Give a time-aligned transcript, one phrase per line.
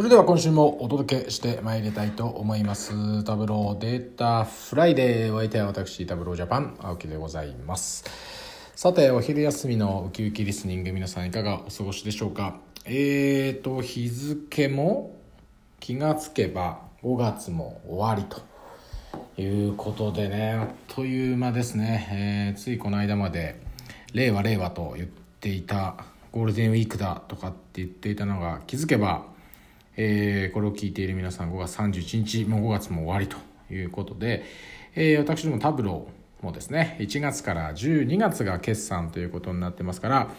[0.00, 3.22] それでは今週もお届けしてまいりたいと思います。
[3.22, 8.04] Tableau Data Friday お相手は私 Tableau Japan 青木でございます。
[8.74, 12.60] さてお昼休みのウキウキリスニング皆さんいかがお過ごしでしょうか？
[12.86, 15.18] えーと日付も
[15.80, 23.60] 気がつけば5月も終わりということでねあっという間ですね、えー、ついこの間まで
[24.14, 25.08] 令和令和と言っ
[25.40, 25.96] ていた
[26.32, 29.28] ゴールデンウィークだとかって言っていたのが気づけば
[29.96, 33.36] えー、これを聞いている皆さん5月31日もう5月も終わりと
[33.72, 34.44] いうことで、
[34.94, 40.30] えー、私どもタブローもですね1月から12月が決算ということになってますから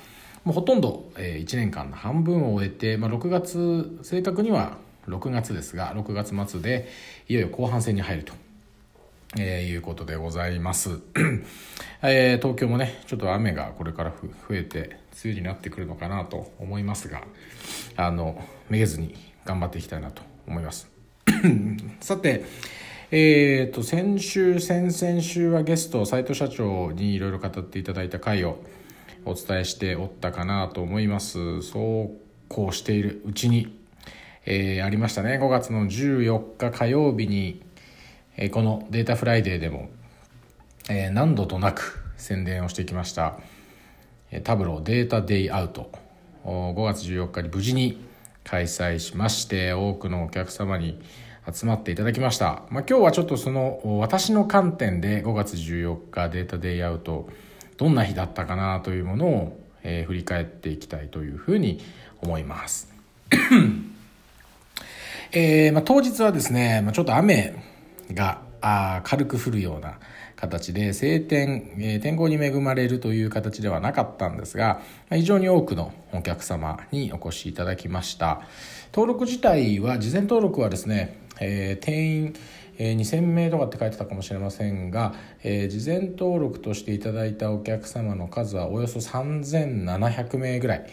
[0.44, 4.77] もうほとんど、えー、1年間の半分を終えて、まあ、6月正確には
[5.08, 6.90] 6月ですが6月末で
[7.27, 8.34] いよいよ後半戦に入ると。
[9.38, 10.99] えー、いうことでございます、
[12.04, 17.24] えー、東京もねちょっと雨がこれから増えて梅雨になってくるのかなと思いますが
[17.96, 20.90] あのめげずに頑張っていきたいなと思います。
[22.00, 22.46] さて
[23.14, 28.64] えーと、先週先々週はゲスト斉藤社長にいろいろ語っていただいた回を
[29.26, 31.62] お伝えしておったかなと思います。
[31.62, 32.12] そう
[32.48, 33.78] こうしているうちに、
[34.46, 35.38] えー、ありましたね。
[35.42, 37.62] 5月の14日火曜日に、
[38.38, 39.90] えー、この Data Friday でも、
[40.90, 43.38] えー、何度となく宣伝をしてきました
[44.46, 45.91] Tableau Data Day Out。
[46.46, 48.04] 5月14日に無事に
[48.44, 51.02] 開催しまして多くのお客様に
[51.52, 57.30] 集まっていただきました、まあ、今日はちょっとその私の観点で5月14日 Data Day Out
[57.78, 61.82] どんな日だったかなというものを、えー、振り返っていきたいというふうに
[62.22, 62.94] 思います。
[65.34, 67.56] えーまあ、当日はですね、まあ、ちょっと雨
[68.14, 70.00] があ軽く降るような
[70.35, 78.41] 形で晴天、えー、天候に恵まれるという形ではなかったんですが非常に多くのお客様にお越しいただきました。
[78.94, 82.33] 登録自体は事前登録はですね、えー、定員
[82.83, 85.13] え2000名とかって書いてたかもしれませんが、
[85.44, 90.88] えー、事前登録としていただいたお客様の数はおよそ3700名ぐらい、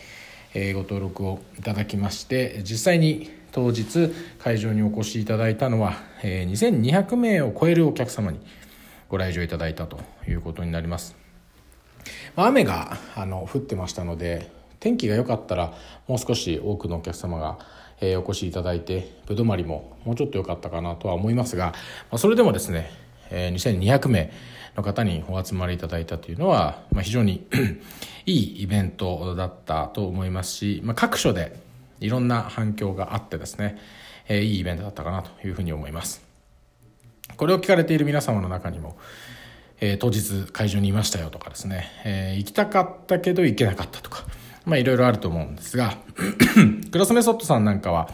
[0.52, 8.40] えー、ご登録をいただきまして実際に当日会場にお越しいただいたのは、え、2200名を超えるお客様に
[9.08, 9.98] ご来場いただいたと
[10.28, 11.16] いうことになります。
[12.36, 14.50] 雨があの降ってましたので
[14.80, 15.72] 天気が良かったら
[16.06, 17.58] もう少し多くのお客様が、
[18.00, 21.74] え、お越しいただいてぶどまりももうちょっと良かったかなとは思いますが、
[22.10, 22.90] ま、それでもですね、
[23.30, 24.30] え、2200名
[24.76, 27.46] の方にお集まりいただいたというのは、ま、非常に
[28.26, 31.67] いいイベントだったと思いますし、ま、各所で
[32.00, 33.78] いろんな反響があってですね、
[34.28, 36.22] えー、いいイベントだったかなというふうに思います。
[37.36, 38.96] これを聞かれている皆様の中にも、
[39.80, 44.24] えー、当日会場にいましたよとかですね、えー、行きたかったけど行けなかったとか、
[44.64, 45.98] まあいろいろあると思うんですが、
[46.90, 48.10] クロスメソッドさんなんかは、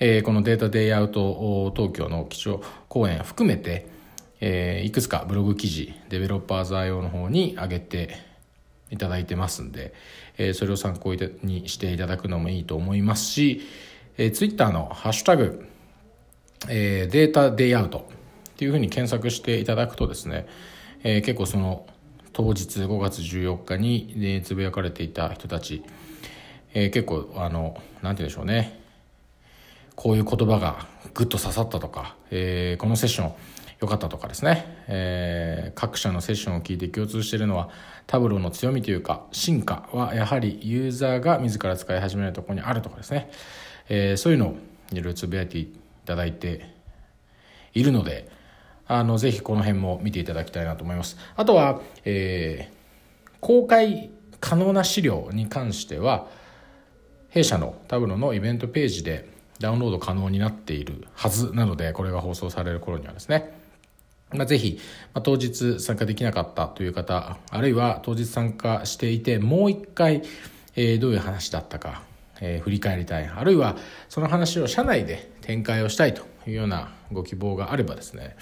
[0.00, 3.90] えー、このデータデイアウト東京の基調講演含めて、
[4.40, 8.31] え、いくつかブログ記事、デベロッパーズ IO の方に上げて
[8.92, 9.92] いただいてますんで、
[10.38, 13.62] えー、それを参考にしていただくのもいいと思いますし、
[14.18, 15.66] えー、ツイッターのハッシュタグ、
[16.68, 18.06] えー、データデイアウト
[18.50, 20.46] っていうふうに検索していただくとですね、
[21.02, 21.86] えー、結構その
[22.34, 25.82] 当日5月14日に、ね、つぶやかれていた人たち、
[26.74, 28.80] えー、結構あのなんて言うんでしょうね
[29.96, 33.34] こういう言葉がグッと刺さったとか、えー、このセッション
[33.82, 37.68] 良かったとかですね、えー、各社のセッションを聞いて共通しているのは
[38.06, 43.30] タブローの強みというか進化はやはりユーザーが自ら使い始めるところにあるとかですね、
[43.88, 44.56] えー、そういうのを
[44.92, 45.72] いろいろつぶやいてい
[46.04, 46.82] ただいて
[47.74, 48.28] いるので、
[48.86, 51.16] あの、ぜひこの辺も見ていただきたいなと思います。
[51.36, 54.10] あとは、えー、公開
[54.40, 56.28] 可能な資料に関しては、
[57.30, 59.28] 弊社のタブローのイベントページで
[59.58, 63.61] ダウンロード可能になっているはずなので、これが放送される頃にはですね、
[64.34, 64.78] まあ、ぜひ、
[65.14, 70.22] まあ、当日参加できなかったという方、あるいは当日参加していて、もう一回、
[70.74, 72.02] えー、どういう話だったか、
[72.40, 73.76] えー、振り返りたい、あるいは
[74.08, 78.36] その話を社内で展開をしたいというようなご希望があればですね、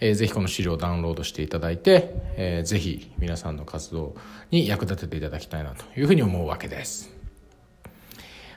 [0.00, 4.16] えー、ぜひこの資料をダウンロードしていただいて、えー、ぜひ皆さんの活動
[4.50, 7.10] に役立てていただきたいなというふうに思うわけです。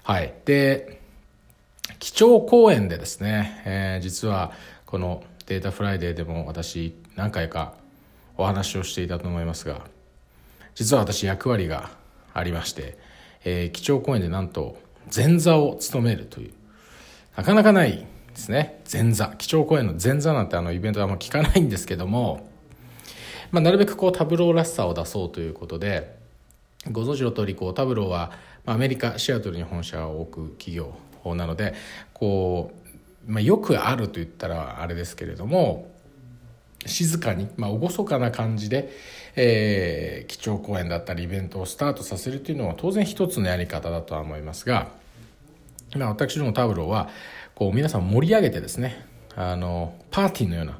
[0.03, 0.33] はい。
[0.45, 1.01] で、
[1.99, 4.51] 基調講演でですね、えー、実は
[4.85, 7.73] この Data Friday でも私何回か
[8.37, 9.87] お話をしていたと思いますが、
[10.75, 11.89] 実は私役割が
[12.33, 12.97] ありまして、
[13.43, 14.77] えー、基調講演でなんと
[15.13, 16.53] 前座を務めるという、
[17.35, 18.05] なかなかないで
[18.35, 18.81] すね。
[18.91, 19.33] 前座。
[19.37, 22.49] 基調講演の前座なんてあのイベントはあんま聞かないんですけども、
[23.51, 26.17] まあ、なるべくこう Tableau らしさを出そうということで
[26.91, 28.31] ご存知の通りこう Tableau は
[28.65, 30.93] アメリカシアトルに本社を置く企業
[31.35, 31.73] なので
[32.13, 32.76] こう、
[33.27, 35.91] まあ、よくあると言ったらあれですけれども
[36.85, 38.89] 静かに、まあ、厳かな感じで、
[39.35, 44.87] えー、基調講演だったりイベントをスタートさせるというのは当然一つのやり方だとは思いますが、
[45.95, 47.09] まあ、私どもタブローは
[47.53, 50.79] こう皆さん盛り上げてですねあのパーティーのような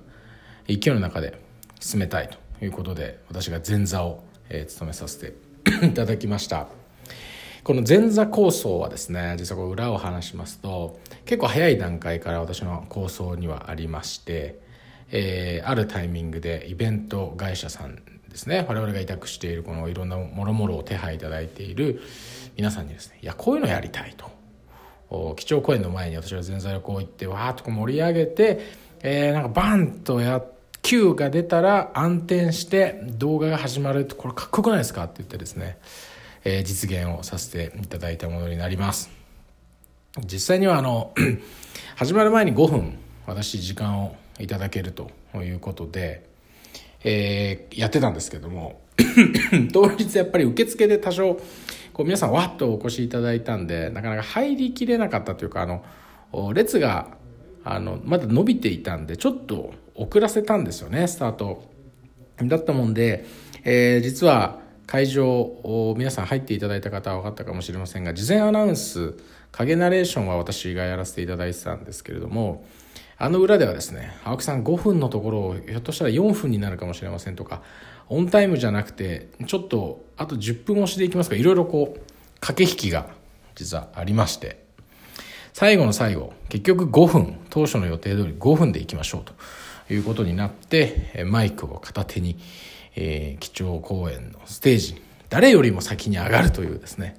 [0.67, 1.39] 勢いの中で
[1.79, 5.35] 進めたいということで私が前座を、えー、務めさせて
[5.85, 6.67] いただきました。
[7.67, 14.59] この前座構想はですね実はこ裏を話しますと結構早い段階から私の構想にはありまして、
[15.11, 17.95] えー、あるタイミングでイベント会社さん
[18.29, 18.65] ですね。
[18.67, 22.01] 我々が委託しているこのいろんなもろもろを手配いただいている
[22.55, 24.35] 皆さんにですねいやこういうのやりたいと。
[25.37, 28.59] 基調講演の前に私は前座旅行行ってわーっと盛り上げて、
[29.01, 30.57] えー、なんかバンとやって
[30.87, 35.79] Q が出たら暗転して動画が始まるってこれかっこよくないですかって言ってですね、
[36.45, 39.26] えー、実現をさせていただいたものになります。
[40.25, 41.13] 実際にはあの
[41.95, 46.27] 始まる前に5分私時間をいただけるということで、
[47.03, 48.81] えー、やってたんですけども
[49.73, 51.39] 当日やっぱり受付で多少
[51.93, 55.83] こう皆さんわっとお越しいただいたんでなかなか入りきれなかったというかあの
[56.53, 57.17] 列が
[57.63, 61.75] あのまだ伸びていたんでちょっと遅らせたんですよねスタート。
[62.43, 63.25] だったもんで、
[63.63, 69.15] えー、実は会場皆さん入っていただいた方は分かったかもしれませんが事前アナウンス
[69.51, 72.65] 影ナレーションは私がやらせていただいてたんですけれども
[73.17, 77.61] あの裏ではですね青木さん5分のところをひょっとしたら4分になるかもしれませんとか
[78.09, 82.01] オンタイムじゃなくてちょっとあと10分押しでいきますかいろいろこう
[82.39, 83.09] 駆け引きが
[83.55, 84.67] 実はありまして。
[85.57, 89.33] 最後の最後結局5分当初の予定通り5分でいきましょうと
[89.91, 92.37] いうことになってマイクを片手に、
[92.95, 97.17] えー、基調講演のステージに誰よりも先に上がるというですね。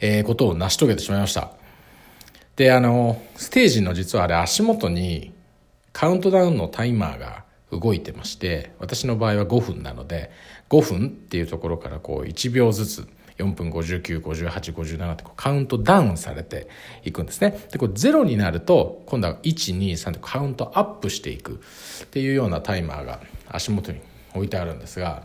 [0.00, 1.50] えー、ことを成し遂げてしまいました。
[2.56, 5.32] であのステージの実はあれ足元に
[5.92, 10.30] カウントダウンのタイマーが動いてまして私の場合は5分なので
[10.68, 13.08] 5分っていうところからこう1秒ずつ
[13.38, 16.68] 4分595857ってこうカウントダウンされて
[17.04, 17.58] いくんですね。
[17.72, 21.60] でこれ0になると今度は123ってカウントアップしていく。
[22.04, 24.00] っていうようなタイマーが足元に
[24.34, 25.22] 置いてあるんですが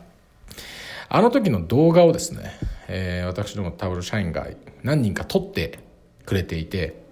[1.09, 2.51] あの時の動画をですね、
[2.87, 4.47] えー、私どもタオル社員が
[4.83, 5.79] 何人か撮って
[6.25, 7.03] くれていて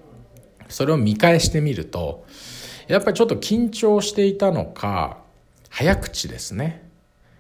[0.70, 2.26] それを見返してみると
[2.88, 5.18] やっぱりちょっと緊張していたのか
[5.70, 6.84] 早口ですね。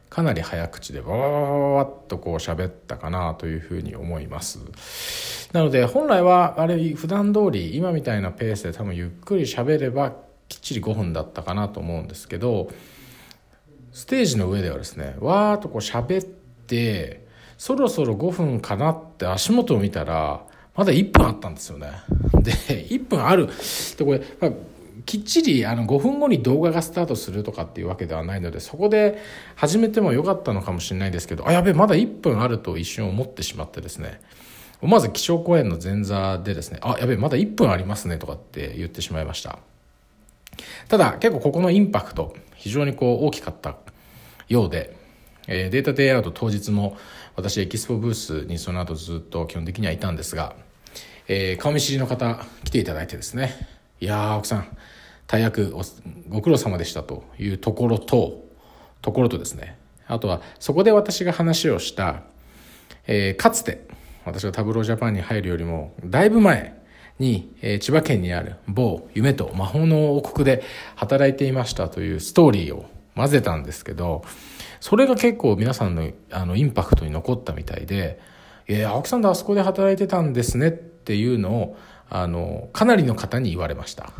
[0.09, 5.49] かなり早口でわわわわっとこう喋ったかなというふうに思います。
[5.53, 10.13] なので本来はあれ普段通り今みたいなペースで多分ゆっくり喋れば
[10.49, 12.69] きっちり5分だったかなと思うんですけど
[13.91, 17.22] ステージの上ではですねわーっとこう喋って
[17.57, 20.45] そろそろ5分かなって足元を見たら
[20.75, 21.91] まだ1分あったんですよね。
[22.41, 23.47] で1分ある。
[23.47, 24.51] でこれ、まあ
[25.05, 29.21] きっちりあの5分後に動画がスタートするとかっていうわけではないのでそこで
[29.55, 34.21] 始めてもよかったのかもしれないですけどあやべえまだ1分あると一瞬思ってしまってですね。
[34.81, 39.59] 思わず気象公演の前座でですねあやべえまだ1分ありますねとかって言ってしまいました。
[40.87, 43.75] ただ結構ここのインパクト非常にこう大きかった
[44.47, 44.95] ようで、
[45.47, 46.97] えー、データデイアウト当日も
[47.35, 50.55] 私エキスポブースにその後ずっと基本的にはいたんですが、
[51.27, 53.67] えー、顔見知りの方来ていただいてですね。
[53.99, 54.77] いやー奥さん
[55.27, 55.75] 大役
[56.29, 58.43] ご苦労様でしたというところと
[59.01, 59.77] ところとですね。
[60.07, 62.23] あとはそこで私が話をした、
[63.07, 63.87] えー、かつて
[64.25, 66.81] 私がタブロージャパンに入るよりもだいぶ前
[67.19, 70.63] に、えー、千葉県にある某夢と魔法の王国で
[70.95, 72.85] 働いていましたというストーリーを
[73.15, 74.23] 混ぜたんですけど
[74.83, 78.19] それが結構皆さんのあのインパクトに残ったみたいで
[78.67, 81.77] 「いや青木さんであそこで働いてたんですね」っていうのを
[82.09, 84.11] あのかなりの方に言われました。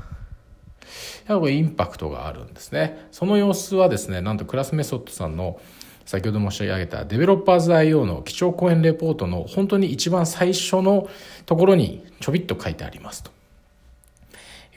[1.28, 3.08] やっぱりインパクトがあるんですね。
[3.12, 5.60] その様子はですね、なんとクラスメソッドさんの
[6.06, 11.10] 先ほど申し上げたデベロッパーズ IO の基調講演レポートの本当に一番最初の
[11.46, 13.32] ところにちょびっと書いてありますと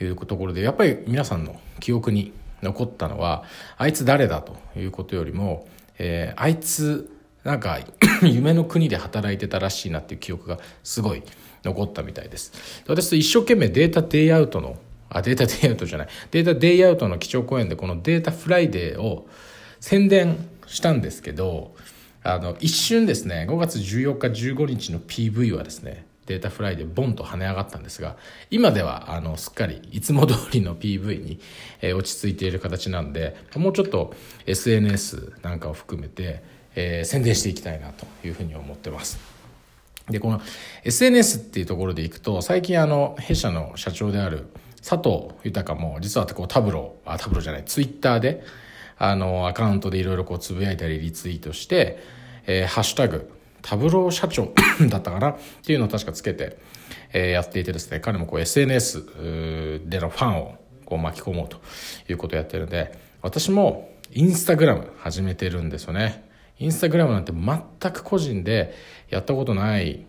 [0.03, 3.45] いうところでやっぱり皆さんの記憶に残ったのは
[3.77, 5.65] あいつ誰だということよりも、
[5.99, 7.09] えー、あいつ
[7.43, 7.79] なんか
[8.23, 11.23] 夢の国で働いてたらしいなっていう記憶がすごい
[11.63, 12.51] 残ったみたいです
[12.87, 14.77] 私と一生懸命 Data Day Out の
[15.09, 16.07] あ、 Data Day Out じゃない。
[16.31, 19.27] Data Day Out の基調講演でこの Data Friday を
[19.79, 20.37] 宣伝
[20.67, 21.75] したんですけど、
[22.23, 28.17] あの、一瞬ですね、5月14日15日の PV はですね、 Data Friday でボンと跳ね上がったんですが、
[28.51, 31.39] 今では、あの、すっかりいつも通りの PV に、
[31.81, 34.13] えー、落ち着いている形なんで、もうちょっと
[34.45, 36.43] SNS なんかを含めて、
[36.75, 39.17] えー、宣伝していきたいなというふうに思ってます。
[40.09, 40.41] で、この
[40.83, 44.47] SNS っていうところでいくと、最近あの、弊社の社長である
[44.87, 48.43] 佐藤豊も、実はこうタブロー、あ、タブローじゃない、ツイッターで、
[48.97, 51.99] あの、アカウントでいろいろこうつぶやいたりリツイートして、
[52.45, 53.29] えー、ハッシュタグ、
[53.61, 54.53] タブロー社長
[54.89, 56.57] だったかなっていうのを確かつけて、
[57.13, 61.57] えー、やっていてですね、彼もこう SNS でのファンをこう巻き込もうと
[62.09, 66.27] いうことをやってるんで、私もインスタグラム始めてるんですよね。
[66.59, 68.73] インスタグラムなんて全く個人で
[69.09, 70.05] やったことない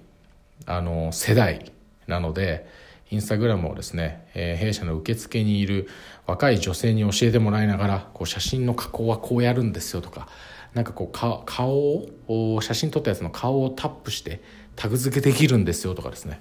[0.67, 1.73] あの世代
[2.07, 2.67] なので
[3.11, 5.89] インスタグラムをですね、えー、弊社の受付にいる
[6.27, 10.29] 若い女性に教えてもらいながらこう写真の加工はこうやるんですよとか
[10.75, 14.41] なんかこう顔を写真撮ったやつの顔をタップして
[14.77, 16.41] タグ付けできるんですよとかですね。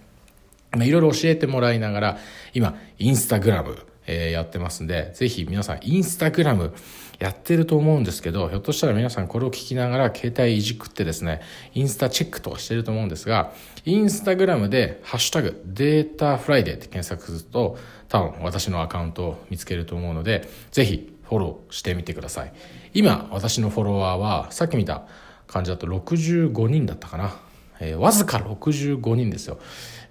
[0.76, 2.18] いろいろ教えてもらいながら
[2.54, 6.74] 今インスタグラムえ、やってますんで、ぜひ皆さんインスタグラム
[7.20, 11.42] やってると思うんですけど、ひょっとしたら皆さんこれを聞きながら携帯いじくってですね、
[11.74, 13.52] インスタチェックとかしてると思うんですが、
[13.86, 22.54] インスタグラムでハッシュタグデータフライデーって検索すると、多分私のアカウントを見つけると思うので、ぜひフォローしてみてください。
[22.94, 25.04] 今、私のフォロワーは、さっき見た
[25.48, 27.36] 感じだと65人だったかな。
[27.80, 29.60] えー、わずか65人ですよ。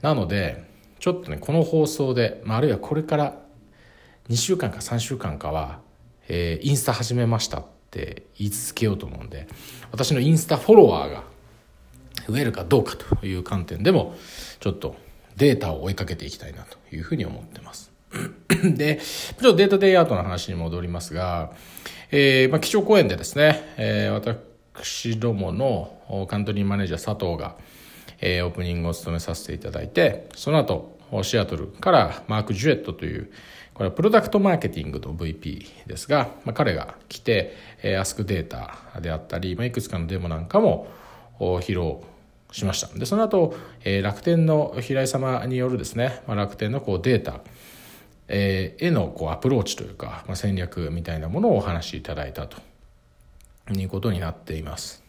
[0.02, 0.64] なので、
[0.99, 3.38] ちょっとね、この放送で、まあ、あるいはこれから
[4.28, 5.80] 2週間か3週間かは、
[6.28, 9.46] えー、インスタ始めましたって言い続けようと思うんで
[9.92, 11.25] 私のインスタフォロワーが
[12.28, 14.16] 増えるかどうかという観点でも
[14.58, 14.96] ちょっと
[15.37, 17.92] データを追いかけていきたいなというふうに思ってます。
[18.77, 21.53] で、ちょっとデータデイアートの話に戻りますが、
[22.11, 27.57] えー、まあ、基調講演でですね、えー、私どものカントリーマネージャー佐藤が、
[28.21, 33.31] えー、オープニングを務めさせていただいて、その後、シアトルからマーク・ジュエットという、
[33.75, 40.89] これはプロダクトマーケティングの VP ですが、まあ、彼が来て、えー、アスクデータであったり、まあ、いくつかのデモなんかも
[41.39, 41.97] 披露
[42.53, 42.89] しました。
[42.99, 47.41] で、その後、えー、楽天の平井様によるですね、まあ、楽天のこうデータ、
[48.28, 52.59] えー、へのこうアプローチというか、まあ、戦略みたいなものをお話しいただいたと。
[53.75, 55.02] いうことになっています。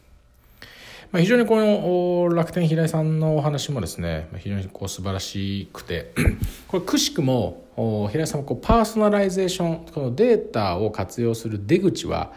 [1.12, 6.14] まあ、非常にこの楽天平井さんのお話もですね非常にこう素晴らしくて
[6.68, 12.34] これくしくも平井さんもこうパーソナライゼーションこのデータを活用する出口は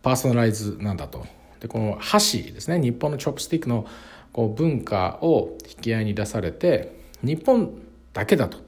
[0.00, 1.26] パーソナライズなんだと。
[1.60, 3.84] でこの箸ですね日本の chopstick の
[4.32, 7.72] こう文化を引き合いに出されて日本
[8.14, 8.58] だけだと、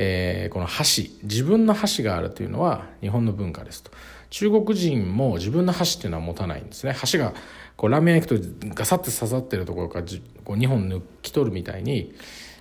[0.00, 3.90] えー、この箸自分の箸があるというのは日本の文化ですと。
[4.30, 6.92] 中国人も自分の箸っていうのは持たないんですね。
[6.92, 7.34] 箸が
[7.76, 10.04] こうラーメン屋行くとガサッて刺さってるところから
[10.44, 12.14] こう2本抜き取るみたいに、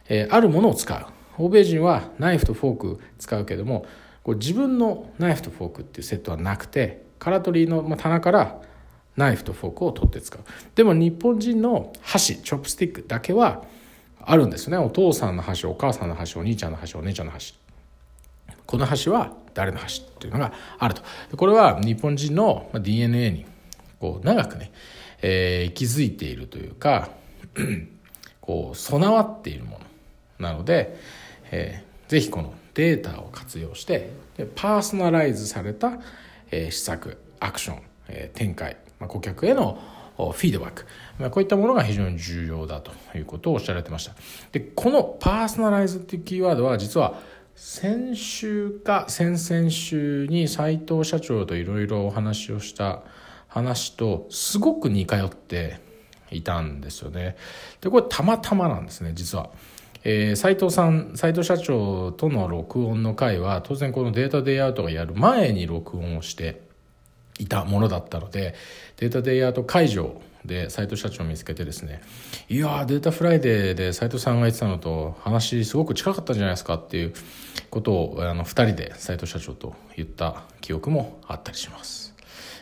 [0.09, 1.05] えー、あるものを使う。
[1.37, 3.85] 欧米人はナイフとフォーク使うけども
[4.23, 8.61] こう自分のナイフとフォークっていうセットはなくて空取りの棚から
[9.15, 10.41] ナイフとフォークを取って使う。
[10.75, 13.63] でも日本人の箸チョップスティックだけは
[14.27, 14.77] あるんですね。
[14.77, 17.57] お父さんの箸お母さんの箸お兄ちゃんの箸お姉ちゃんの箸
[18.65, 21.01] この箸は誰の箸っていうのがあると。
[21.37, 23.45] これは日本人の DNA に
[23.99, 24.71] こう長くね
[25.21, 27.09] えー、息づいているというか
[28.41, 29.79] こう備わっているも
[30.39, 30.97] のなので、
[31.51, 34.11] えー、ぜひこのデータを活用して
[34.55, 35.99] パーソナライズされた、
[36.51, 39.79] えー、施策アクション、えー、展開、まあ、顧客への
[40.17, 40.85] フィードバック、
[41.19, 44.15] まあ、こういったものが非常に重要だということをおっしゃられてました
[44.51, 47.19] でこのパーソナライズっていうキーワードは実は
[47.55, 53.01] 先週か先々週に斉藤社長といろいろお話をした
[53.47, 55.79] 話とすごく似通って
[56.31, 57.35] いたんですよね。
[57.81, 59.49] で、これたまたまなんですね、実は。
[60.03, 66.61] えー、斉藤さん、斉藤社長との録音の回は、当然このデータデイアウトがやる前に録音をして
[67.39, 68.55] いたものだったので、
[68.97, 72.01] データデイアウト会場で斉藤社長を見つけてですね、
[72.49, 77.13] いやー、 Data Friday で斉藤さんが言ってたのと話すごく近かったんじゃないですかっていう
[77.69, 82.15] ことを、あの、二人で斉藤社長と言った記憶もあったりします。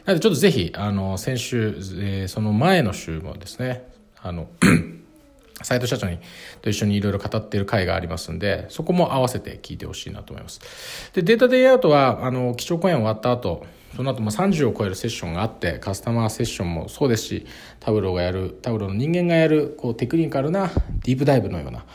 [0.05, 3.87] なのでちょっとぜひ、あの、先週、えー、その前の週もですね、
[4.21, 4.47] あの、
[5.63, 6.19] 斉藤社長に
[6.61, 10.59] と一緒にいろいろ語っている回がありますんで、そこも合わせて聞いてほしいなと思います。
[11.13, 13.65] で、 Data Day Out は、あの、基調講演終わった後、
[13.95, 17.45] その後も30を超えるセッションがあって、カスタマーセッションもそうですし、
[17.79, 20.67] タブローがやる、タブローの人間がやる、こう、テクニカルな
[21.03, 21.85] ディープダイブのような、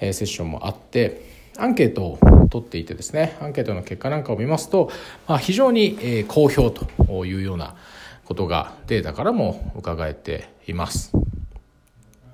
[0.00, 2.18] えー、セッションもあって、アンケートを
[2.48, 4.90] 取っていてですね、アンケートの結果なんかを見ますと、
[5.28, 6.86] まあ、非常に、えー、好評と
[7.26, 7.76] いうような
[8.24, 11.12] ことがデータからも伺えています。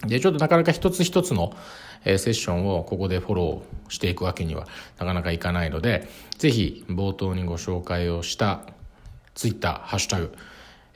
[0.07, 1.57] で、ちょっとなかなか一つ一つの、
[2.05, 4.69] えー、セッションをここでフォローしていくわけには
[5.01, 8.61] なかなかいかないので、ぜひ冒頭にご紹介をした
[9.38, 10.33] ツイッター、ハッシュタグ、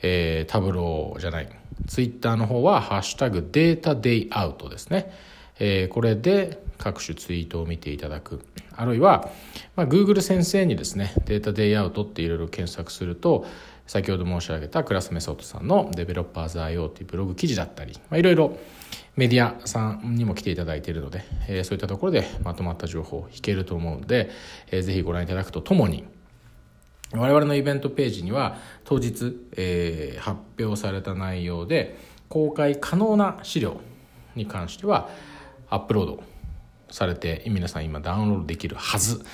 [0.03, 1.49] えー、 Tableau じゃない。
[1.87, 5.13] ツイッターの方は「ハッシュタグ Data Day Out」ですね、
[5.61, 8.45] えー、これで各種ツイートを見ていただく。
[8.75, 9.31] あるいは、
[9.77, 13.47] まあ、Google 先生にですね Data Day Out っていろいろ検索すると
[13.87, 18.59] 先ほど申し上げたクラスメソッドさんのデベロッパーズ IO というブログ記事だったり、まあ、いろいろ
[19.15, 24.31] メディアさんにも来ていただいているので、えー、そういったところでまとまった情報を引けると思うので、
[24.73, 26.05] えー、ぜひご覧いただくとともに
[27.15, 31.97] 我々のイベントページには当日、えー、発表された内容で
[32.29, 33.81] 公開可能な資料
[34.35, 35.09] に関しては
[35.69, 36.23] アップロード
[36.91, 39.25] されて皆さん今ダウンロードできるはず。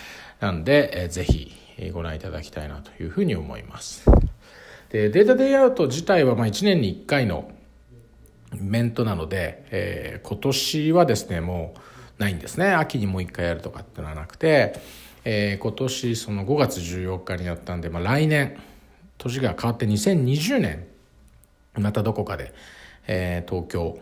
[0.40, 1.52] なんで、えー、ぜひ
[1.92, 4.04] ご覧いただきたいなというふうに思います。
[4.90, 7.50] でデータデイアウト自体はまあ1年に1回の
[8.54, 12.73] イベントなので、えー、今年はですねもうないんですね。
[12.73, 14.80] 秋にもう1回やるとかっていうのはなくて、
[15.30, 18.56] えー、今年その5月14日にやったんで、まあ、来年
[19.18, 20.87] 年が変わって2020年
[21.75, 22.54] またどこかで、
[23.06, 23.99] えー、東京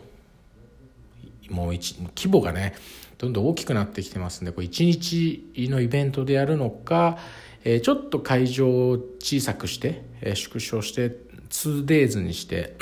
[1.49, 2.75] もう一規模がね
[3.17, 7.17] どんどん大きくなってきてますんでこれ1日のイベントでやるのか、
[7.65, 11.13] えー、ちょっと会場を小さくして、えー、縮小して
[11.49, 12.77] 2days にして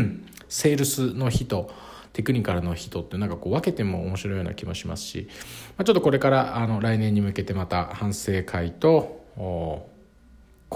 [0.50, 1.70] セールスの日と
[2.16, 5.28] テクニカルの人ってなんかこう分けても面白いような気もしますし、
[5.76, 9.86] まあ、ちょっとこれからあの来年に向けてまた反省会とこ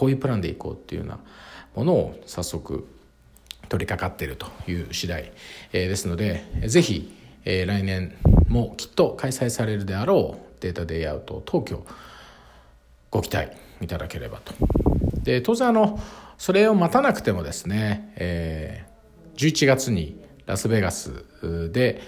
[0.03, 1.19] ういうプランでいこうっていうような
[1.75, 2.87] ものを早速
[3.71, 5.33] 取り掛かっているという次第、
[5.73, 7.11] えー、ですのでぜひ、
[7.47, 8.15] えー、来年
[8.49, 11.87] もきっと開催されるであろうデータデイアウト東京
[13.11, 13.49] ご期待
[13.81, 14.53] いただければと。
[15.23, 15.99] で当然あの
[16.37, 20.20] それを待たなくてもですね、えー、11月に
[20.51, 22.03] ラスベガスで、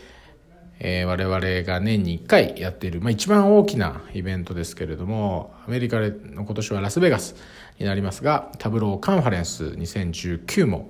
[0.80, 7.36] えー、我々が年に1回やっている、まあ、一番大きなイベントですけれどもアメリカでの今年はラスベガス
[7.78, 10.88] になりますがタブローカンファレンス2019も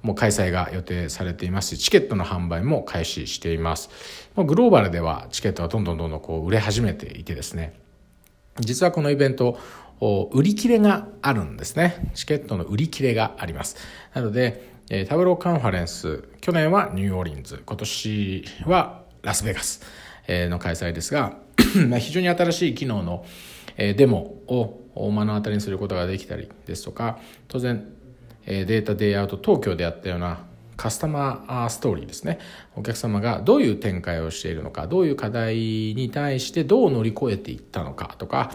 [0.00, 3.88] もう開催が予定されていますしチケットの販売も開始しています。
[4.34, 7.78] もうグローバルではチケットはどんどんどんどんこう売れ始めていてですね。
[8.58, 9.58] 実はこのイベント
[10.32, 12.10] 売り切れがあるんですね。
[12.14, 13.76] チケットの売り切れがあります。
[14.12, 19.80] なのでえタブローカンファレンス、去年はニューオーリンズ、今年はラスベガス、
[20.28, 21.38] えの開催ですが、
[21.98, 23.24] 非常に新しい機能の、
[23.78, 27.88] えデモを目の当たりにすることができたりですとか、当然、
[28.44, 30.44] えデータデイアウト東京であったような
[30.76, 32.38] カスタマーストーリーですね。
[32.76, 38.52] お客様がどういう展開をしているのか、どういう課題に対してどう乗り越えていったのかとか、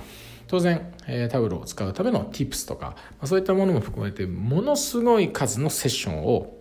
[0.48, 6.58] 当然、え、タブロを使うための Tips とか、ま、そういったものも含めてものすごい数のセッションを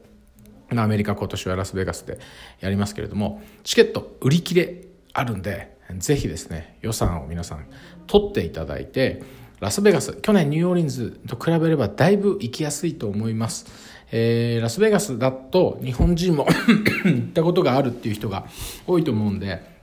[0.75, 2.18] アメリカ今年はラスベガスで
[2.61, 7.66] やりますけれどもチケット売り切れあるんでぜひですね予算を皆さん
[8.07, 9.22] 取っていただいて
[9.61, 13.66] ラスベガス去年ニューオーリンズと比べればだいぶ行きやすいと思います、
[14.11, 16.46] えー、ラスベガスだと日本人も
[17.07, 18.46] 行ったことがあるっていう人が
[18.87, 19.76] 多いと思うんで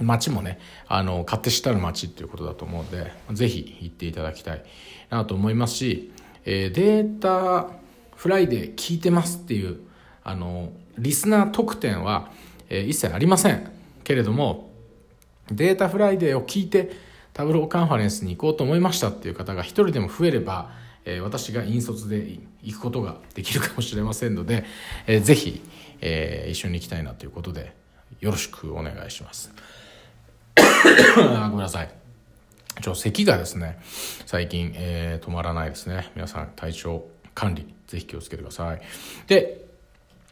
[0.00, 4.64] 街もね、あの、勝手知ったる街っていうことだと思うので、ぜひ行っていただきたい
[5.10, 6.12] なと思いますし、
[6.44, 9.80] えー、 Data Friday 聞いてますっていう、
[10.22, 12.30] あの、リスナー特典は、
[12.68, 13.70] えー、一切ありません。
[14.04, 14.70] けれども、
[15.50, 16.90] Data Friday を聞いて、
[17.32, 20.70] Tableau Conference に行こうと思いましたっていう方が一人でも増えれば、
[21.04, 24.64] えー、私が引率で行くことができるかもしれませんので、
[25.06, 25.62] えー、ぜひ、
[26.00, 27.74] えー、一緒に行きたいなということで、
[28.20, 29.52] よろしくお願いします。
[31.16, 31.90] ごめんなさい。
[32.82, 33.78] ちょ、咳がですね、
[34.26, 36.10] 最近、えー、止まらないですね。
[36.14, 38.80] 皆さん、体調管理、ぜひ気をつけてください。
[39.26, 39.66] で、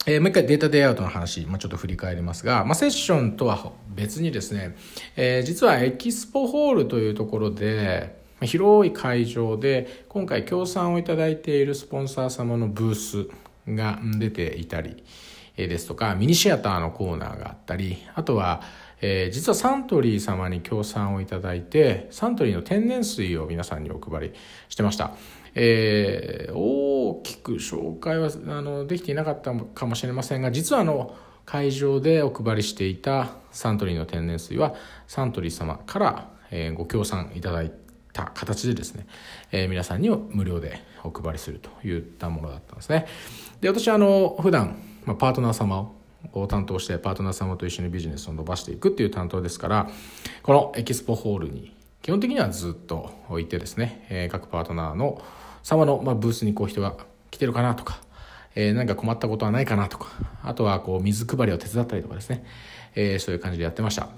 [0.07, 4.77] えー、もう一回データデイアウトの話、まあ、ちょっと振り返りますが、まあ、セッションとは別にですね、
[5.17, 13.29] えー、実はエキスポホールというところで、広い会場で今回協賛をいただいているスポンサー様のブース
[13.69, 15.03] が出ていたり
[15.57, 18.63] ですとかミニシアターのコーナーがあったりあとは
[19.01, 24.33] えー、実はサントリー様に協賛をいただいて、サントリーの天然水を皆さんにお配り
[24.69, 25.13] してました。
[25.55, 34.75] えー、大きく紹介はあのできていなかったかもしれませんが、実はあの、会場でお配りしていたサントリーの天然水は、
[35.07, 37.73] サントリー様から、えー、ご協賛いただい
[38.13, 39.07] た形でですね、
[39.53, 43.07] えー、皆さんに無料でお配りするといったものだったんですね。
[43.61, 45.95] で、私はあの、普段、まあ、パートナー様を
[46.33, 49.89] を担当してパートナー様と一緒にビジネスを伸ばしていくっていう担当ですから
[50.43, 55.23] このエキスポホールに基本的にはずっと置いてですね、え、各パートナーの
[55.63, 56.95] 様の、ま、ブースにこう人が
[57.31, 57.99] 来てるかなとか、
[58.55, 60.09] えー、何か困ったことはないかなとか
[60.43, 62.45] あとはこう水配りを手伝ったりとかですね、
[62.95, 64.09] え、そういう感じでやってました。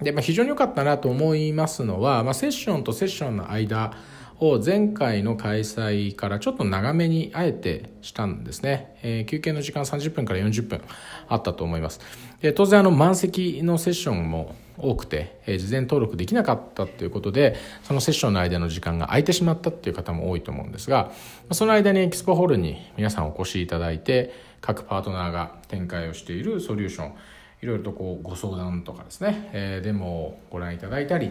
[0.00, 3.92] で、まあ、非常に良かったなと思いますのは、まあ、セッションとセッションの間
[4.38, 10.80] を前回の開催からちょっと長めにあえてしたんですね、えー、休憩の時間30分から40分
[11.28, 12.00] あったと思います。
[12.40, 21.12] で当然あの満席のセッションも多くて、えー、事前登録できなかったということでそのセッションの間の時間が空いてしまったっていう方も多いと思うんですが
[21.52, 27.14] その間にエキスポホールに皆さんお越しいただいて各パートナーが展開をしているソリューション
[27.62, 31.30] いろいろとこうご相談とかですね、えー、デモをご覧いただいたり、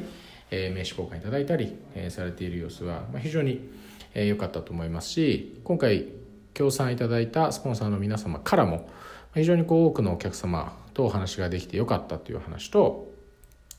[0.52, 3.70] え、名刺交換いただいたり、え、されている様子は、ま、非常に
[4.14, 6.08] 良、えー、かったと思いますし今回
[6.54, 8.90] 協賛いただいたスポンサーの皆様からも
[9.34, 13.12] 非常にこう多くのお客様とお話ができてよかったという話と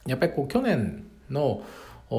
[0.07, 1.63] やっぱりこう去年の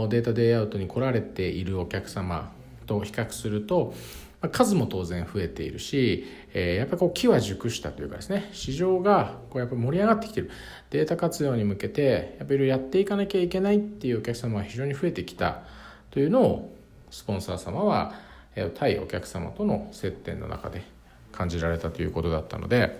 [0.09, 2.51] データデイアウトに来られているお客様
[2.87, 3.93] と比較すると
[4.41, 10.51] ま数も当然増えているし、えー、やっぱりこう木は熟したというかですね市場がこうやっぱり盛り上がってきてる。
[10.89, 15.63] データ活用に向けてやっぱりやっていかなきゃいけないっていうお客様は非常に増えてきた
[16.11, 16.75] というのを
[17.09, 18.13] スポンサー様は
[18.57, 20.83] え対お客様との接点の中で
[21.31, 22.99] 感じられたということだったので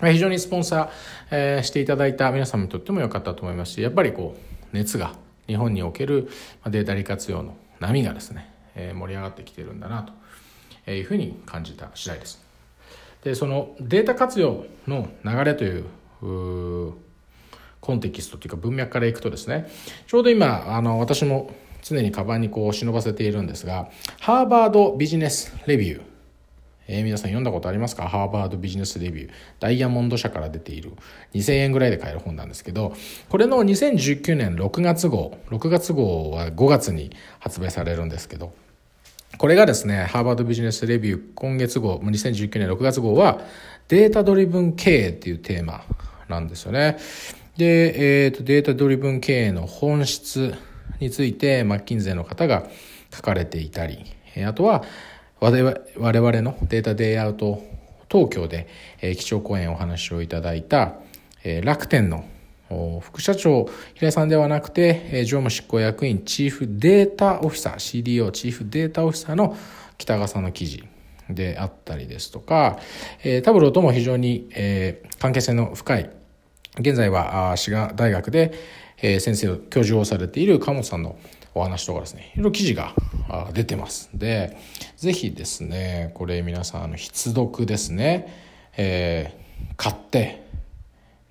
[0.00, 5.14] 非常にスポンサー、していただいた皆様にとっても良かったと思いますしやっぱりこう熱が
[5.46, 6.28] 日本における
[6.66, 10.12] データ利活用の波がですね、盛り上がってきてるんだなと
[10.94, 12.40] いうふうに感じた次第です。
[13.24, 15.84] でそのデータ活用の流れという
[17.80, 19.68] コンテキストというか文脈からいくとですね
[20.06, 23.88] ちょうど今あの私も常にカバンにこう忍ばせているんですが
[24.20, 26.16] ハーバードビジネスレビュー
[26.88, 28.08] えー、皆さん読んだことありますか？
[28.08, 29.30] ハーバードビジネスレビュー。
[29.58, 30.92] ダイヤモンド社から出ている
[31.34, 32.94] 2000円ぐらいで買える本なんですけど、
[33.28, 38.54] これの2019年6月号、6月号は5月に発売されるんですけど、
[39.38, 43.40] これがですね、 Harvard Business Review 今月号、2019年6月号は、
[43.88, 45.84] データドリブン経営っていうテーマ
[46.28, 46.96] なんですよね。
[47.58, 50.54] で、えっ、ー、と、データドリブン経営の本質
[51.00, 52.66] について、マッキンゼの方が
[53.14, 54.06] 書かれていたり、
[54.46, 54.84] あとは、
[55.38, 57.62] 我々の Data Day Out
[58.10, 58.68] 東京で、
[59.02, 60.94] 基調講演お話をいただいた、
[61.62, 62.24] 楽天の
[63.00, 69.56] 副社長平井さんではなくて常務執行役員チーフデータオフィサー CDO チーフデータオフィサーの
[69.98, 70.84] 北川さんの記事
[71.30, 72.78] であったりですとか、
[73.22, 76.10] えー、タブローとも非常に、えー、関係性の深い
[76.78, 78.52] 現在は滋賀大学で、
[79.00, 81.18] 先生を教授をされている鴨さんの
[81.54, 82.94] お話とかですねいろいろ記事が
[83.52, 84.10] 出てます。
[84.14, 84.56] で
[84.96, 90.45] ぜひですねこれ皆さん必読ですね、えー、買って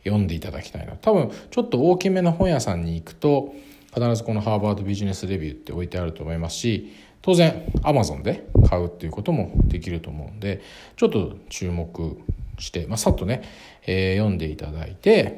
[0.05, 0.93] 読んでいただきたいな。
[0.93, 3.53] 多分ちょっと大きめの本屋さんに行くと
[3.93, 10.61] 必ずこのハーバードビジネスレビューって置いてあると思いますし当然アマゾンで買うっていうこともできると思うんで
[10.97, 12.17] ちょっと注目
[12.59, 13.41] して、まあ、さっとね、
[13.87, 15.37] えー、読んでいただいて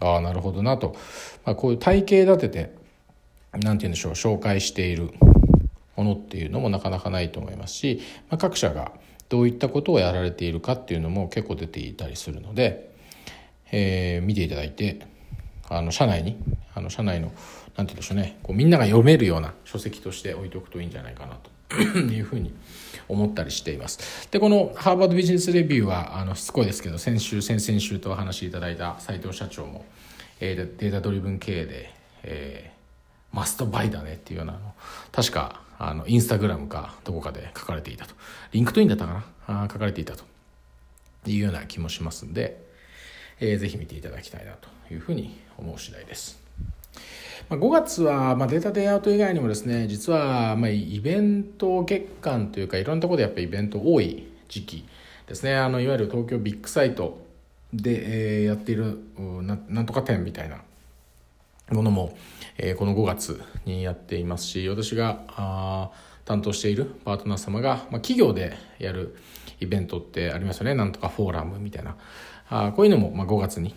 [0.00, 0.96] ああなるほどなと、
[1.44, 2.74] まあ、こういう体系立てて
[3.52, 5.12] 何て言うんでしょう紹介している
[5.96, 8.92] ものっていうのもなかなかないと思いますし、まあ、各社が
[9.28, 12.91] どういったことをやられているかっていうのも結構出ていたりするので
[13.72, 15.00] えー、見ていただいて
[15.68, 16.36] あの社内に
[16.74, 17.40] あの社内の何て
[17.76, 21.50] 言うんでしょうねこうみんなが読めるような書籍として置いておくといいんじゃないかなと
[21.98, 22.54] いうふうに
[23.08, 24.28] 思ったりしています。
[24.30, 29.84] でこのハーバードビジネスレビューはあのしつこいですけど先週先々週とお話しいただいた斉藤社長も、
[30.40, 34.58] えー、データドリブン経営で、えー、 must buy だねっていうような
[35.10, 38.14] 確かあのインスタグラムかどこかで書かれていたと。
[38.52, 39.64] LinkedIn だったかな？
[39.64, 40.24] あ書かれていたと。
[41.26, 42.61] いうような気もしますんで
[43.44, 46.40] えー、ぜひ見ていただきたいなというふうに思う次第です。
[47.48, 54.84] ま、5月は、ま、 Data Day Out 以外にもですね実は、ま、イベント月間というかいろんなところでやっぱりイベント多い時期
[55.26, 55.56] ですね。
[55.56, 57.20] あのいわゆる東京ビッグサイト
[57.72, 60.58] で、え、やっているなんとか展みたいな
[61.70, 62.16] ものも、
[62.58, 65.90] え、この5月にやっていますし私が
[66.24, 69.16] 担当しているパートナー様が、ま、企業でやる
[69.58, 70.74] イベントってありますよね。
[70.74, 71.96] なんとかフォーラムみたいな。
[72.52, 73.74] あこういうのもま5月に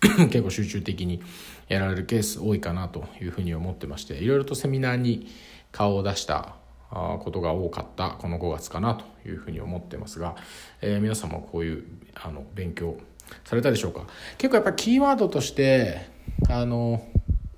[0.30, 1.22] 結構集中的に
[1.68, 5.26] やられるケース多いかなというふうに思ってましていろいろとセミナーに
[5.72, 6.54] 顔を出した
[6.90, 10.36] ことが多かったこの5月かなというふうに思ってますが、
[10.82, 12.96] えー、皆さんもこういうあの勉強
[13.44, 14.06] されたでしょうか？
[14.36, 16.08] 結構やっぱキーワードとして
[16.48, 17.02] あの、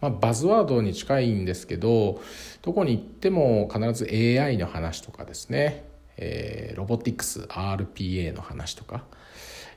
[0.01, 2.21] まあ、バズワードに近いんですけど
[2.61, 5.87] どこに行っても必ず AI の話とかですね、
[6.19, 9.05] えー、ロボティクス RPA の話とか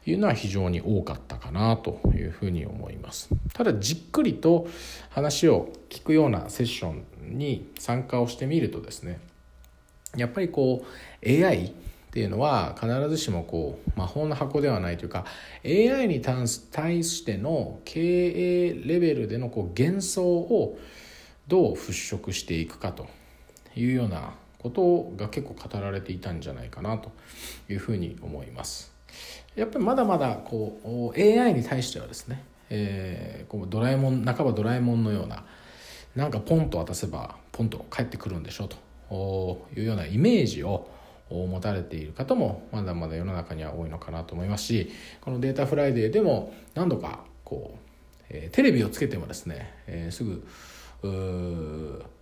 [0.05, 3.29] いうのは非常に多かったかなというふうに思います。
[3.53, 4.67] ただじっくりと
[5.09, 9.19] 話を聞くようなセッションに参加をしてみるとですね
[10.15, 10.85] やっぱりこ
[11.23, 11.71] う AI っ
[12.11, 15.25] ていうのは必ずしもこう魔法の箱ではないというか
[15.65, 20.77] AI に対しての経営レベルでのこう幻想を
[21.47, 23.07] どう払拭していくかと
[23.75, 27.11] いうようなことが結構語られていたんじゃないかなと
[27.69, 28.91] いうふうに思います。
[29.55, 35.45] やっぱりまだまだこう AI に対してはですね、えー、こうドラえもん半ばドラえもんのような
[36.15, 40.89] なんかポンと渡せばポンと帰ってくるんでしょうというようなイメージを
[41.29, 44.91] 持たれている方もまだまだ世の中には多いのかなと思いますし
[45.21, 50.45] この Data Friday でも何度かこう、えー、テレビをつけてもですね、えー、すぐ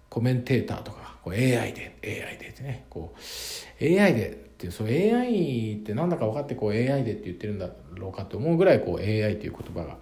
[0.10, 9.98] コメンテーターとかこう AI で AI でってねこう AI でってそう AI ってなんだか分かってこう AI でって言ってるんだろうかと思うぐらいこう AI という言葉が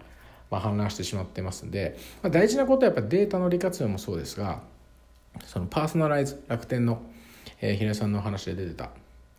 [0.50, 4.62] まあ氾濫してしまってますんで、まあ、大事なことはやっぱデータの利活用もそうですが
[5.46, 7.02] そのパーソナライズ楽天の、
[7.62, 8.90] えー、平井さんのお話で出てた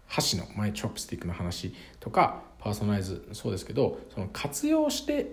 [0.08, 5.26] 箸のマイチョップスティックの話とかパーソナライズそうですけどその活用して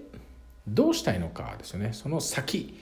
[0.68, 1.94] どうしたいのかですよね。
[1.94, 2.80] その先。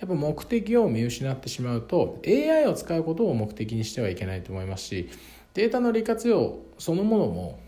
[0.00, 5.10] やっぱ目的を見失ってしまうと AI を使うことを目的にしてはいけないと思いますし
[5.54, 7.58] データの利活用そのものも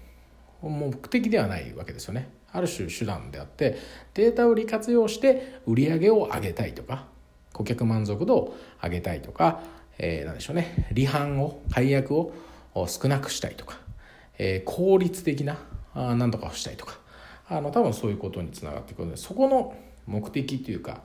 [0.62, 2.31] 目的ではないわけですよね。
[2.53, 3.79] ある種手段であって
[4.14, 7.07] データを利活用して売り上げを上げたいとか
[7.53, 9.61] 顧客満足度を上げたいとか、
[9.99, 10.88] えー、何でしょうね。
[10.95, 12.33] 離反を解約を
[12.87, 13.79] 少なくしたいとか、
[14.38, 15.59] えー、効率的な
[15.95, 17.03] あ何とかをしたいとか。
[17.49, 19.75] あの多分そういうことにつながってくるのでそこの
[20.07, 21.03] 目的というか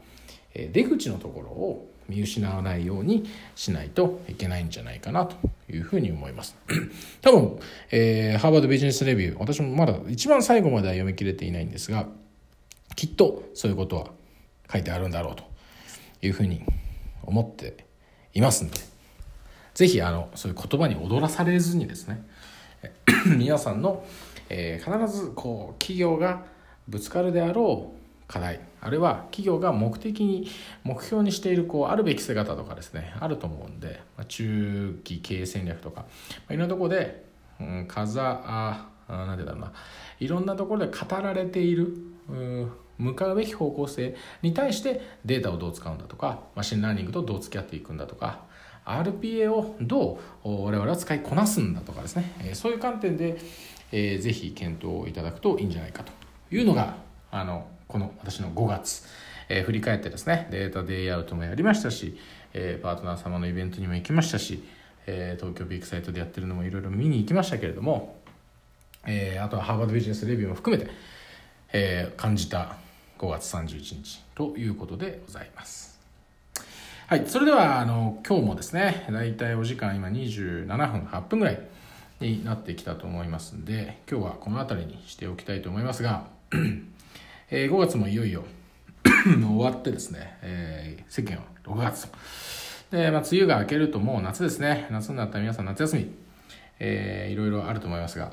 [0.54, 5.36] 出口のところを見失わないようにしないといけないんじゃないかなと
[5.70, 6.56] いうふうに思います。
[7.22, 7.60] 多分、
[7.92, 12.08] えー、ハーバードビジネスレビュー、私もまだ一番最後までは読み切れていないんですが、
[12.96, 14.08] きっとそういうことは
[14.72, 15.44] 書いてあるんだろうと
[16.22, 16.64] いうふうに
[17.24, 17.86] 思って
[18.34, 18.78] いますんで、
[19.74, 22.26] ぜひあのそういう言葉に踊らされずにですね、
[23.38, 24.06] 皆さんの、
[24.50, 26.46] えー、必ずこう企業が
[26.88, 30.48] ぶつかるであろう課題あるいは企業が目的に
[30.84, 36.08] 目標にしているこうあるべき姿とかですねあると思うんで、中期経営戦略とか、ま
[36.50, 37.26] あ、いろんなところで、
[37.60, 39.74] うん、風あなんでだろうな
[40.20, 41.96] いろんなところで語られている
[42.98, 48.42] 向かうべき方向性に対してデータをどう使うんだとか machine learning とどう付き合っていくんだとか
[48.86, 53.38] RPA をどう我々は使いこなすんだとかですねそういう観点で、
[53.92, 56.12] えー、ぜひ検討いただくといいんじゃないかと
[56.52, 56.96] いうのが
[57.32, 59.06] あのこの私の5月、
[59.50, 62.18] えー、振り返ってですね Data Day Out もやりましたし、
[62.54, 64.64] えー、パートナー様のイベントにも行きましたし、
[65.06, 68.20] えー、東京ビッグサイトでやってるのもいろいろ見に行きましたけれども、
[69.06, 70.92] えー、あとはハーバードビジネスレビューも含めて、
[71.74, 72.76] えー、感じた
[73.20, 75.98] 5月31日ということでございます。
[77.08, 77.24] はい。
[77.26, 81.62] それでは、あの、今日もですね、だいたいお時間今27分、8分ぐらい
[82.20, 86.28] になってきたと思いますんで、今日はこの辺りにしておきたいと思いますが、
[87.50, 88.44] えー、5月もいよいよ
[89.24, 92.18] 終わってですね、えー、世間は6月と
[92.92, 94.88] で、まあ、梅雨が明けるともう夏ですね。
[94.92, 96.12] 夏になったら皆さん夏休み、
[96.80, 98.32] えー、いろいろあると思いますが、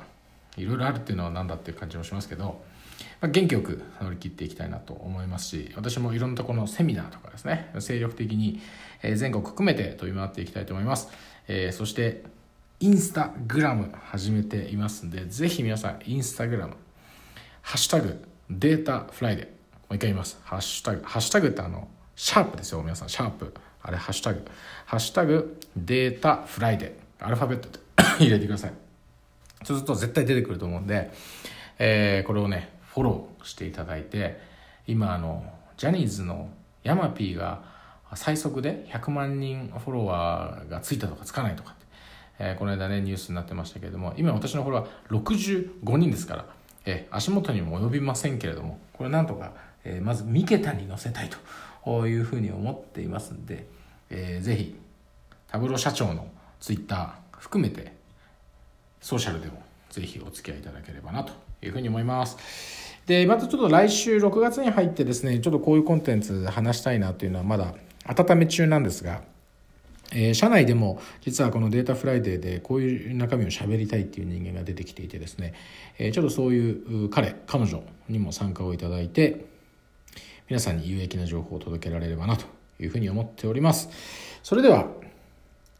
[0.57, 2.62] いろいろあるっていうのは何だっていう感じもしますけど、
[3.20, 8.61] まあ、元気よく乗り切っていきたいなと思いますし、私もいろんなところのセミナーとかですね、精力的に
[9.14, 11.09] 全国含めて飛び回っていきたいと思います。
[11.48, 12.22] えー、そして、
[12.81, 16.74] インスタグラム始めていますんで、ぜひ皆さん、インスタグラム、
[17.62, 19.46] ハッシュタグ、データフライデー。
[19.46, 19.52] も
[19.90, 20.38] う一回言います。
[20.44, 21.02] ハッシュタグ。
[21.04, 23.09] ハッシュタグってあの、シャープですよ、皆さん。
[23.09, 23.54] シャープ。
[23.83, 24.44] あれ、ハッシュタグ。
[24.87, 27.26] ハッシュタグ、データフライデー。
[27.26, 27.78] アルファベットで
[28.20, 28.72] 入れてください。
[29.64, 31.11] そうすると絶対出てくると思うんで、
[31.78, 34.40] えー、これをね、フォローしていただいて、
[34.87, 35.44] 今、あの、
[35.76, 36.50] ジャニーズの
[36.83, 37.62] ヤマピーが
[38.14, 41.87] 最速で100万人フォロワーがついたとかつかないとかって、
[42.38, 46.46] えー、この間ね、ニュースになってましたけれども、今私のフォロワー65人ですから、
[46.87, 49.53] え足元にも及びませんけれどもこれなんとか、
[49.85, 51.31] えまず三桁に乗せたい
[51.85, 53.66] というふうに思っていますんで、
[54.11, 54.77] えー、ぜひ
[55.48, 56.27] Tableau 社長の
[56.61, 57.92] ツイッター含めて
[59.01, 62.37] ソーシャルでもぜひお付き合いいただければなというふうに思います。
[63.07, 67.75] で、またちょっと来週6月に入ってですね、ちょっとこういうコンテンツ話したいなというのはまだ
[68.07, 69.23] 温め中なんですが、
[70.14, 75.55] えー、社内でも実はこの Data Friday でこういう中身を喋りたいっていう人間が出てきていてですね、
[75.98, 79.46] えー、ちょっとそういう彼彼女にも参加をいただいて
[80.48, 82.46] 皆さんに有益な情報を届けられればなと
[82.79, 83.88] いうふうに思っております。
[84.42, 84.87] それでは、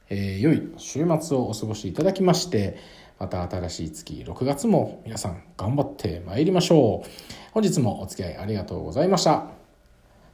[0.09, 2.79] えー、良い週末をお過ごしいただきまして
[3.19, 7.09] また新しい月6月も皆さん頑張ってまいりましょう。
[7.53, 9.47] 本日もお付き合いありがとうございました。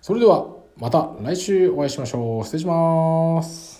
[0.00, 2.44] それではまた来週お会いしましょう。
[2.44, 3.79] 失礼します。